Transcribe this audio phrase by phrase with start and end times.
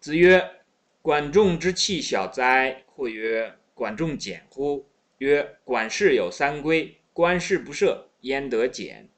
[0.00, 0.62] 子曰
[1.02, 4.88] ：“管仲之器小哉！”或曰：“管仲简乎？”
[5.18, 9.10] 曰：“管事有三规，官事不赦，焉得简？”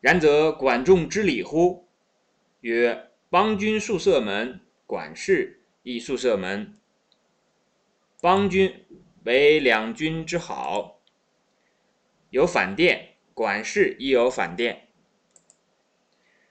[0.00, 1.88] 然则管仲之礼乎？
[2.60, 6.74] 曰：“邦君宿舍门，管事亦宿舍门。
[8.20, 8.84] 邦君
[9.22, 11.00] 为两君之好，
[12.28, 14.88] 有反殿；管事亦有反殿。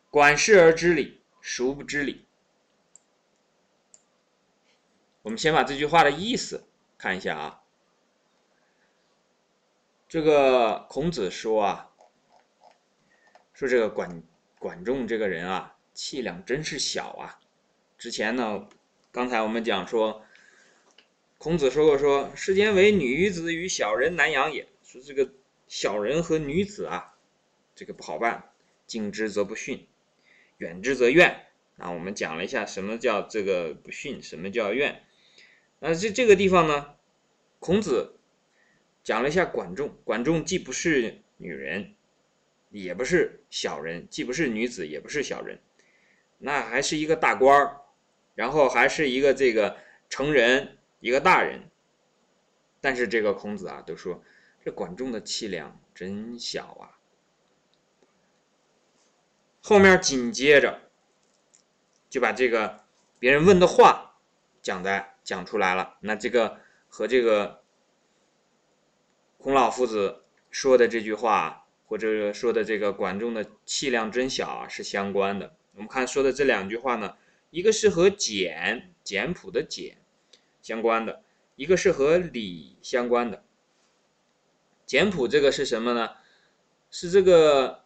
[0.09, 2.25] 管事而知礼，孰不知礼？”
[5.23, 6.65] 我们先把这句话的意思
[6.97, 7.61] 看一下啊。
[10.09, 11.89] 这个孔子说啊，
[13.54, 14.21] 说这个管
[14.59, 17.39] 管仲这个人啊，气量真是小啊。
[17.97, 18.68] 之前呢，
[19.13, 20.25] 刚才我们讲说，
[21.37, 24.68] 孔子说过说，世间唯女子与小人难养也。
[24.83, 25.32] 说这个
[25.69, 27.15] 小人和女子啊，
[27.74, 28.51] 这个不好办，
[28.85, 29.87] 近之则不逊，
[30.57, 31.47] 远之则怨。
[31.77, 35.02] 啊，我们讲了一下什么叫这个不逊，什么叫怨。
[35.86, 36.95] 那这这个地方呢，
[37.59, 38.16] 孔子
[39.03, 39.94] 讲了一下管仲。
[40.06, 41.94] 管仲既不是女人，
[42.70, 45.59] 也不是小人，既不是女子，也不是小人，
[46.38, 47.81] 那还是一个大官儿，
[48.34, 49.76] 然后还是一个这个
[50.08, 51.70] 成人，一个大人。
[52.80, 54.23] 但是这个孔子啊，都说
[54.64, 56.95] 这管仲的气量真小啊。
[59.61, 60.80] 后面紧接着
[62.09, 62.86] 就把这个
[63.20, 64.16] 别人问的话
[64.61, 65.12] 讲在。
[65.23, 66.57] 讲出来了，那这个
[66.88, 67.63] 和这个
[69.38, 75.55] 孔老夫子说的这句话，或者说的这个管仲的气量真小啊，是相关的。
[75.73, 77.17] 我们看说的这两句话呢，
[77.49, 79.97] 一个是和简简朴的简
[80.61, 81.23] 相关的，
[81.55, 83.43] 一个是和礼相关的。
[84.85, 86.11] 简朴这个是什么呢？
[86.91, 87.83] 是这个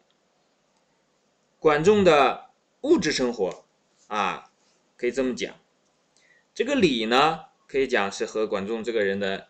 [1.60, 2.50] 管仲的
[2.82, 3.66] 物质生活
[4.08, 4.52] 啊，
[4.98, 5.56] 可以这么讲。
[6.58, 9.50] 这个礼呢，可以讲是和管仲这个人的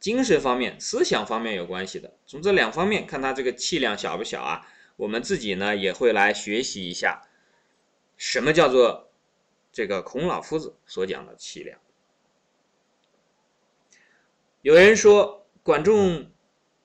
[0.00, 2.18] 精神方面、思想方面有关系的。
[2.26, 4.66] 从这两方面看，他这个气量小不小啊？
[4.96, 7.22] 我们自己呢也会来学习一下，
[8.16, 9.12] 什么叫做
[9.70, 11.78] 这个孔老夫子所讲的气量。
[14.62, 16.32] 有人说管仲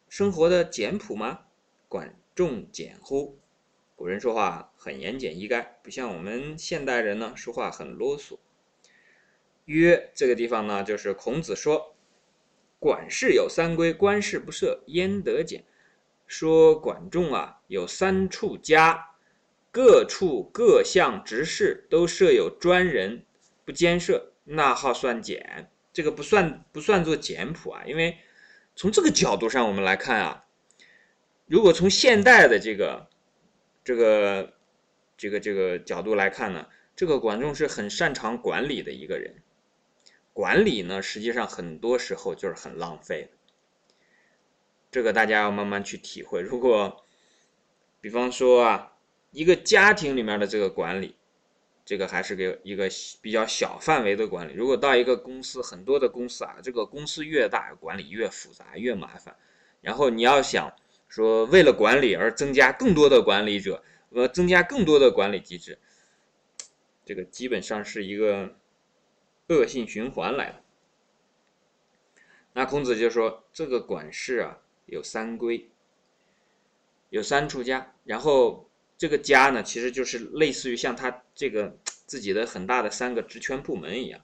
[0.09, 1.39] 生活的简朴吗？
[1.87, 3.39] 管仲简乎？
[3.95, 8.37] 古人说话很言简意赅，不像我们现代人呢说话很啰嗦。
[9.73, 11.95] 曰，这个地方呢，就是孔子说
[12.79, 15.63] ：“管事有三规，官事不赦，焉得简？”
[16.25, 19.11] 说管仲啊，有三处家，
[19.71, 23.25] 各处各项职事都设有专人，
[23.63, 25.69] 不兼设，那号算简？
[25.93, 27.83] 这个不算不算作简朴啊？
[27.85, 28.17] 因为
[28.75, 30.45] 从这个角度上我们来看啊，
[31.45, 33.07] 如果从现代的这个
[33.83, 34.53] 这个
[35.15, 39.35] 这个这个角度来看呢，这个管仲是很擅长管理的一个人。
[40.39, 43.29] 管理呢，实际上很多时候就是很浪费的。
[44.89, 46.39] 这个大家要慢慢去体会。
[46.39, 47.03] 如果，
[47.99, 48.93] 比方说啊，
[49.31, 51.17] 一个家庭里面的这个管理，
[51.83, 52.89] 这个还是个一个
[53.21, 54.53] 比较小范围的管理。
[54.53, 59.35] 如果到一个公司，很多的公司啊，这个公司越大，管理越复杂，越麻烦。
[59.81, 60.73] 然后你要想
[61.09, 65.77] 说，为了管理而增加更多的管理者，呃，增加更多的管理机制，
[67.03, 68.55] 这个基本上是一个。
[69.49, 70.61] 恶性循环来了。
[72.53, 75.69] 那孔子就说：“这个管事啊，有三规，
[77.09, 77.93] 有三处家。
[78.05, 84.21] 然后这个家呢，其实就是类似于像他这个自己的很大的三个职权部门一样。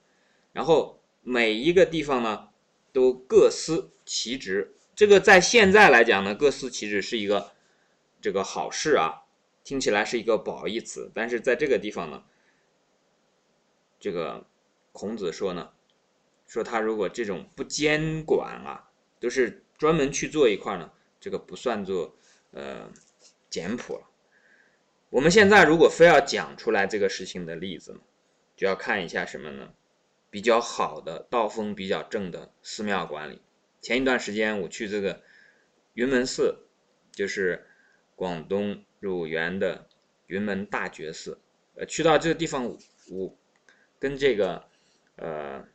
[0.52, 2.48] 然后每一个地方呢，
[2.92, 4.74] 都各司其职。
[4.94, 7.52] 这个在现在来讲呢，各司其职是一个
[8.20, 9.22] 这个好事啊，
[9.62, 11.10] 听起来是一个褒义词。
[11.14, 12.24] 但是在这个地方呢，
[13.98, 14.46] 这个。”
[14.96, 15.70] 孔子说呢，
[16.46, 18.90] 说他如果这种不监管啊，
[19.20, 20.90] 都是专门去做一块呢，
[21.20, 22.16] 这个不算作
[22.52, 22.90] 呃
[23.50, 24.08] 简朴了。
[25.10, 28.00] 我们现在如果非要讲出来这个事情的例子呢，
[28.56, 29.74] 就要看一下什么呢？
[30.30, 33.42] 比较好的道风比较正的寺庙管理。
[33.82, 35.20] 前一段时间我去这个
[35.92, 36.66] 云门寺，
[37.12, 37.66] 就是
[38.14, 39.86] 广东乳源的
[40.26, 41.38] 云门大觉寺，
[41.74, 42.74] 呃，去到这个地方，
[43.10, 43.36] 我
[43.98, 44.66] 跟这个。
[45.16, 45.66] 呃，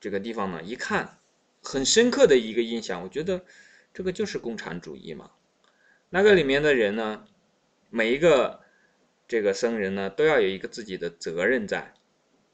[0.00, 1.18] 这个地方呢，一看
[1.62, 3.44] 很深刻的一个印象，我觉得
[3.92, 5.30] 这个就是共产主义嘛。
[6.10, 7.26] 那个里面的人呢，
[7.90, 8.60] 每一个
[9.26, 11.94] 这个僧人呢，都要有一个自己的责任在，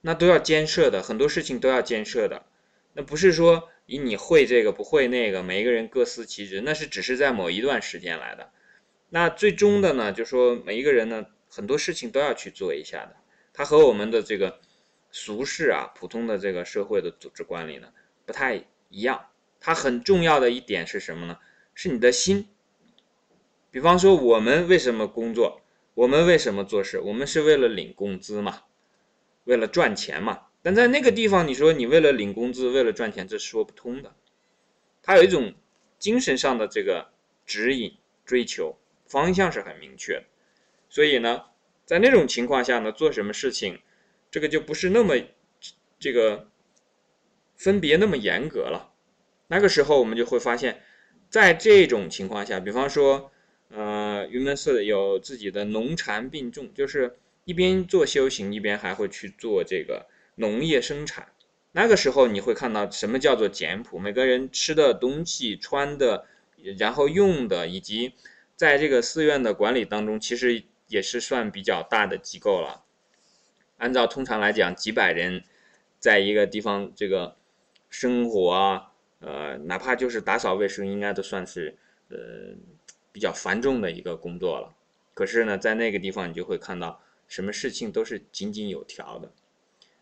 [0.00, 2.46] 那都要监设的，很多事情都要监设的。
[2.94, 8.50] 那不是说以你会这个不会那个，每一个人各司其职，那是只是在某一段时间来的。
[9.10, 13.16] 那最终的呢，就说每一个人呢，很多事情都要去做一下的。
[13.52, 14.60] 它和我们的这个
[15.12, 17.92] 俗世啊、普通的这个社会的组织管理呢
[18.26, 19.26] 不太一样。
[19.60, 21.38] 它很重要的一点是什么呢？
[21.74, 22.48] 是你的心。
[23.70, 25.60] 比方说，我们为什么工作？
[25.94, 26.98] 我们为什么做事？
[26.98, 28.62] 我们是为了领工资嘛，
[29.44, 30.46] 为了赚钱嘛。
[30.62, 34.14] 但在那个地方，你说你为了领工资，为了赚钱，这说不通的。
[35.02, 35.54] 它有一种
[35.98, 37.12] 精神上的这个
[37.46, 38.76] 指引、追求
[39.06, 40.24] 方向是很明确的。
[40.88, 41.44] 所以呢，
[41.84, 43.80] 在那种情况下呢，做什么事情，
[44.32, 45.14] 这个就不是那么
[46.00, 46.48] 这个
[47.54, 48.92] 分别那么严格了。
[49.46, 50.82] 那个时候，我们就会发现，
[51.28, 53.30] 在这种情况下，比方说，
[53.68, 60.06] 呃，云门寺有自己的农禅并重，就是一边做修行，一边还会去做这个
[60.36, 61.28] 农业生产。
[61.72, 66.26] 那个时候，你会看到什么叫做简朴，每个人吃的东西、穿的，
[66.78, 68.14] 然后用的，以及
[68.56, 70.64] 在这个寺院的管理当中，其实。
[70.88, 72.84] 也是算比较大的机构了。
[73.82, 75.42] 按照通常来讲，几百人
[75.98, 77.36] 在一个地方这个
[77.90, 81.76] 生活啊，呃，哪怕就是打扫卫生，应该都算是
[82.08, 82.16] 呃
[83.10, 84.72] 比较繁重的一个工作了。
[85.14, 89.32] 可是呢，在那个地方，你就会看到什么事情都是井井有条的。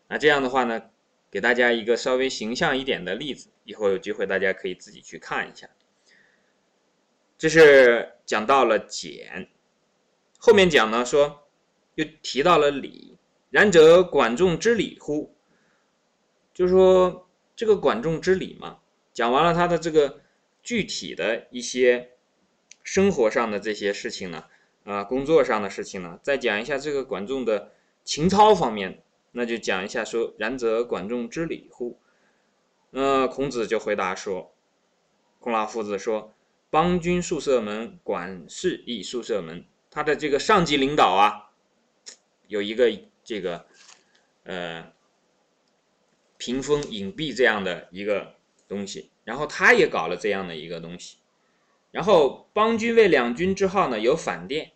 [0.09, 0.91] 那这样的话呢，
[1.31, 5.67] 给大家一个稍微形象一点的例子，以后有机会大家可以自己去看一下。
[7.35, 9.49] 这是讲到了简。
[10.37, 11.47] 后面讲呢，说
[11.95, 13.17] 又提到了礼，
[13.51, 15.35] 然则管仲之礼乎？
[16.53, 18.79] 就是说这个管仲之礼嘛，
[19.13, 20.21] 讲完了他的这个
[20.63, 22.11] 具体的一些
[22.81, 24.45] 生活上的这些事情呢，
[24.85, 27.71] 啊，工作上的事情呢，再讲一下这个管仲的
[28.03, 29.03] 情操方面，
[29.33, 31.99] 那就讲一下说，然则管仲之礼乎？
[32.91, 34.53] 呃，孔子就回答说，
[35.39, 36.33] 孔老夫子说，
[36.69, 39.65] 邦君宿舍门，管事亦宿舍门。
[39.89, 41.51] 他的这个上级领导啊，
[42.47, 42.91] 有一个
[43.31, 43.65] 这个
[44.43, 44.91] 呃
[46.37, 48.35] 屏风隐蔽这样的一个
[48.67, 51.15] 东西，然后他也搞了这样的一个东西，
[51.91, 54.73] 然后邦君为两军之号呢有反殿，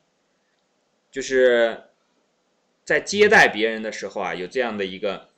[1.11, 1.89] 就是
[2.85, 5.31] 在接待别人的时候啊有这样的一个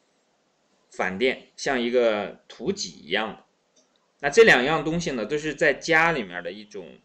[0.91, 3.43] 反殿，像一个图几一样的。
[4.19, 6.99] 那这两样东西呢都是在家里面的一种。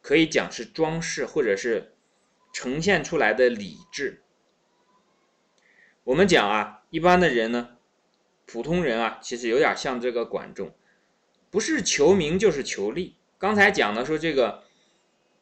[0.00, 1.94] 可以讲是装饰，或者是
[2.52, 4.22] 呈现出来的礼制。
[6.04, 7.70] 我们讲啊，一般的人呢，
[8.46, 10.72] 普通人啊，其实有点像这个管仲，
[11.50, 13.16] 不是求名就是求利。
[13.38, 14.62] 刚才讲的说这个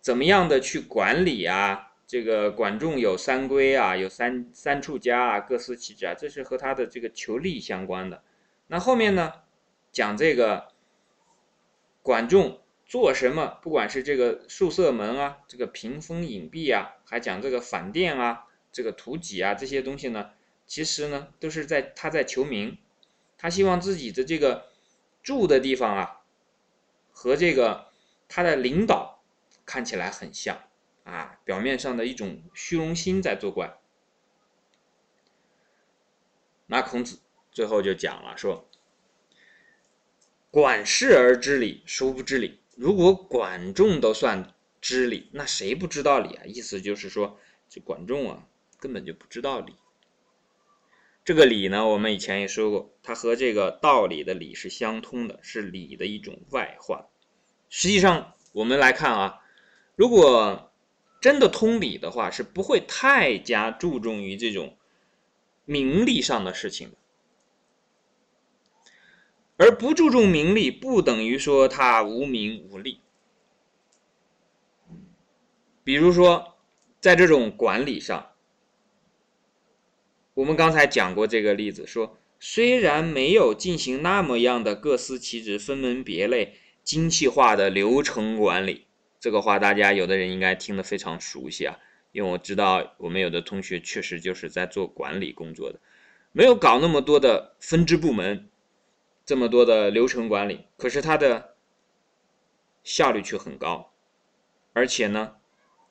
[0.01, 1.93] 怎么样的去管理啊？
[2.07, 8.23] 这个管仲有三规啊，有三三处家啊，各司其职啊，这是和他的这个求利相关的。
[8.69, 9.33] 那后面呢，
[9.91, 10.69] 讲这个
[12.03, 12.59] 管仲。
[12.85, 13.59] 做什么？
[13.63, 20.29] 不管是这个宿舍门啊，这个屏风隐蔽啊，还讲这个反殿啊，这个图脊啊，这些东西呢，
[20.73, 22.79] 其实呢，都是在他在求名，
[23.37, 24.71] 他希望自己的这个
[25.23, 26.23] 住的地方啊，
[27.13, 27.93] 和这个
[28.27, 29.23] 他的领导
[29.67, 30.63] 看起来很像
[31.05, 33.79] 啊，表面上的一种虚荣心在作怪。
[36.69, 37.21] 那孔子
[37.51, 38.67] 最后就讲了，说
[40.51, 46.45] ：“管事而知礼，孰不知礼？”如果管仲都算知礼，那谁不知道礼啊？
[46.47, 47.39] 意思就是说，
[47.69, 48.49] 这管仲啊，
[48.81, 49.77] 根本就不知道礼。
[51.25, 57.07] 这个理呢，我们以前也说过，它和这个道理的理是相通的，是理的一种外化。
[57.69, 59.41] 实际上，我们来看啊，
[59.95, 60.73] 如果
[61.21, 64.77] 真的通理的话，是不会太加注重于这种
[65.65, 66.97] 名利上的事情的。
[69.59, 73.01] 而不注重名利，不等于说他无名无利。
[75.85, 76.57] 比如说，
[77.01, 78.32] 在这种管理上，
[80.35, 88.87] 我们刚才讲过这个例子，说虽然没有进行那么样的各司其职、分门别类、精细化的流程管理，
[89.21, 91.79] 这个话大家有的人应该听得非常熟悉啊，
[92.13, 95.79] 因为我知道我们有的同学确实就是在做管理工作的，
[96.33, 98.49] 没有搞那么多的分支部门。
[99.25, 101.55] 这么多的流程管理，可是它的
[102.83, 103.93] 效率却很高，
[104.73, 105.37] 而且呢，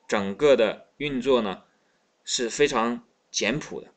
[0.06, 1.62] 整个的运作呢
[2.24, 3.88] 是非常简朴的。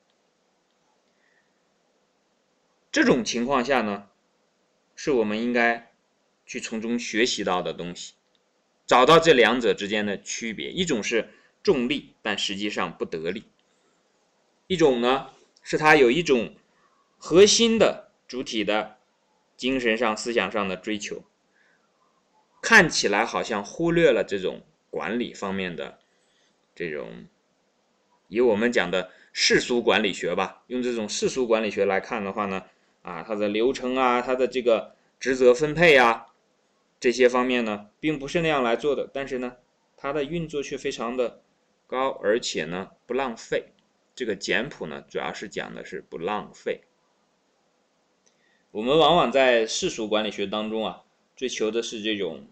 [2.96, 4.08] 这种情况下呢，
[4.96, 5.92] 是我们应该
[6.46, 8.14] 去从中学习到的东西，
[8.86, 10.72] 找到这两者之间的区别。
[10.72, 11.28] 一种是
[11.62, 13.42] 重利，但实际上不得利；
[14.68, 15.28] 一种呢，
[15.62, 16.56] 是它有一种
[17.18, 18.96] 核心的主体的。
[19.58, 21.24] 精神上、思想上的追求，
[22.62, 26.00] 看起来好像忽略了这种管理方面的
[26.74, 27.28] 这种，
[28.28, 32.66] 以我们讲的世俗管理学吧，用这种世俗管理学来看的话呢，
[33.06, 36.34] 啊，它的流程啊，它的这个职责分配啊，
[37.00, 39.58] 这些方面呢，并不是那样来做的，但是呢，
[39.96, 41.44] 它的运作却非常的
[41.86, 43.74] 高，而且呢，不浪费。
[44.16, 46.82] 这个简谱呢，主要是讲的是不浪费。
[48.72, 51.04] 我们往往在世俗管理学当中啊，
[51.36, 52.48] 追求的是这种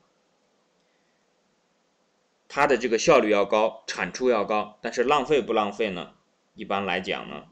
[2.48, 6.14] 它的这个效率要高，产出要高，但是浪费不浪费呢？
[6.54, 7.48] 一般来讲呢，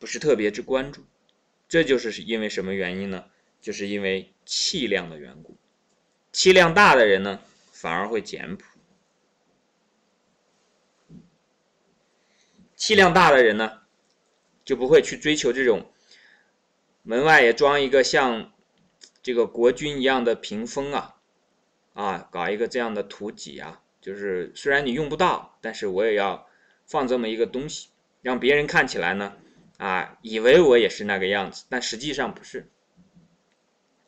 [0.00, 1.02] 不是特别之关注。
[1.68, 3.24] 这就是因为什么原因呢？
[3.60, 5.56] 就是因为气量的缘故。
[6.30, 7.40] 气量大的人呢，
[7.72, 8.64] 反而会简朴。
[12.76, 13.80] 气量大的人呢，
[14.64, 15.90] 就不会去追求这种
[17.02, 18.52] 门外也装一个像
[19.22, 21.16] 这个国君一样的屏风啊，
[21.94, 26.46] 啊，搞一个这样的图几啊，就是虽然你用不到，但是我也要
[26.84, 27.88] 放这么一个东西，
[28.20, 29.36] 让别人看起来呢，
[29.78, 32.70] 啊，以为我也是那个样子，但实际上不是。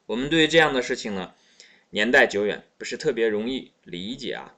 [0.07, 1.35] 我们对于这样的事情呢，
[1.91, 4.55] 年代久远，不是特别容易理解啊。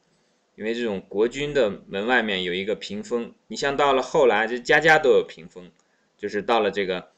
[0.54, 5.72] 因为这种国君的门外面有一个屏风，你像到了后来，这家家都有屏风，
[6.18, 7.12] 就是到了这个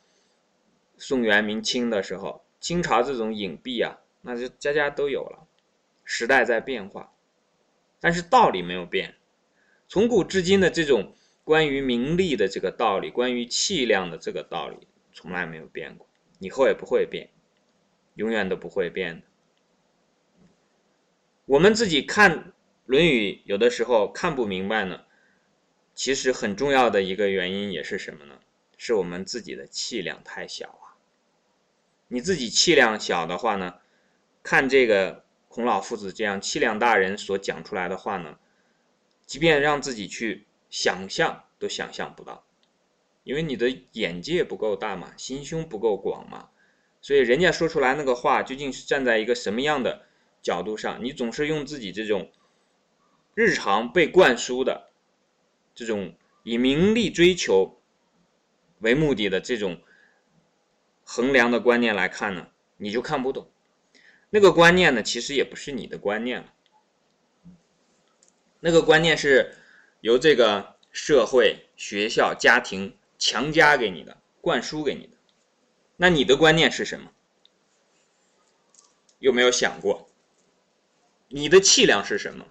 [0.97, 5.49] 宋元明清的时候，清朝这种隐蔽啊，那就家家都有了。
[6.05, 7.13] 时代在变化，
[8.01, 9.17] 但是道理没有变。
[9.89, 16.07] 从古至今的这种关于名利的这个道理，关于气量的这个道理，从来没有变过，
[16.39, 17.31] 以后也不会变，
[18.15, 19.27] 永远都不会变的。
[21.47, 22.53] 我们自己看。
[22.95, 25.05] 《论语》有的时候看不明白呢，
[25.95, 28.41] 其实很重要的一个原因也是什么呢？
[28.77, 30.99] 是我们自己的气量太小啊。
[32.09, 33.77] 你自己气量小的话呢，
[34.43, 38.37] 看这个孔老夫子这样气量大人所讲出来的话呢，
[39.25, 42.45] 即便让自己去想象都想象不到，
[43.23, 46.49] 因为你的眼界不够大嘛，心胸不够广嘛，
[47.01, 50.07] 所以人家说出来那个话究竟是站在一个什么样的
[50.43, 51.05] 角度上？
[51.05, 52.33] 你总是用自己这种。
[53.35, 54.91] 日常被灌输的
[55.75, 57.81] 这种以名利追求
[58.81, 59.81] 为目的的这种
[61.03, 63.51] 衡量的观念来看呢，你就看不懂。
[64.29, 66.53] 那个观念呢，其实也不是你的观念了。
[68.61, 69.57] 那个观念是
[70.03, 75.17] 由这个社会、学校、家庭强加给你的、灌输给你的。
[75.97, 77.13] 那你的观念是什么？
[79.21, 80.11] 有没有想过？
[81.29, 82.45] 你的气量是什么？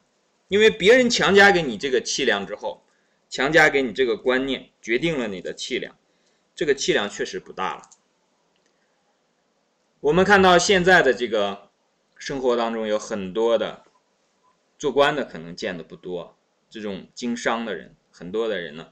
[0.47, 2.85] 因为别人强加给你这个气量之后，
[3.29, 5.97] 强加给你这个观念，决定了你的气量，
[6.55, 7.81] 这个气量确实不大了。
[9.99, 11.69] 我们看到现在的这个
[12.17, 13.83] 生活当中，有很多的
[14.79, 16.37] 做官的可能见的不多，
[16.71, 18.91] 这种经商的人，很多的人呢，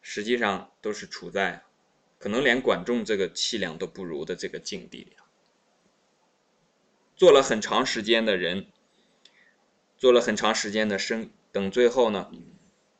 [0.00, 1.64] 实际上都是处在
[2.20, 5.16] 可能连管仲这个气量都不如的这个境地里
[7.16, 8.68] 做了很长时间的人。
[9.96, 12.32] 做了很长时间的生，等最后呢，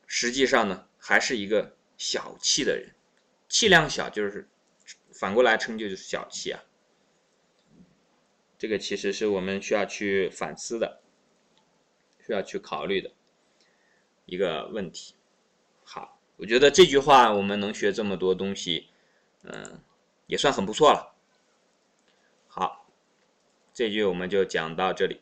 [0.05, 2.93] 实际上呢，还是一个小气的人，
[3.49, 4.47] 气量小就是
[5.11, 6.61] 反过来称就是小气啊。
[8.59, 11.01] 这个其实是我们需要去反思的，
[12.23, 13.11] 需要去考虑的
[14.31, 15.13] 一个问题。
[15.83, 18.87] 好，我觉得这句话我们能学这么多东西，
[19.43, 19.81] 嗯，
[20.25, 21.13] 也算很不错了。
[22.47, 22.87] 好，
[23.73, 25.19] 这句我们就讲到这里。